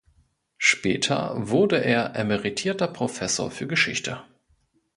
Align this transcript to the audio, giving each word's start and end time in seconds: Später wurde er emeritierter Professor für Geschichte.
Später 0.57 1.31
wurde 1.49 1.77
er 1.83 2.15
emeritierter 2.15 2.87
Professor 2.87 3.51
für 3.51 3.67
Geschichte. 3.67 4.23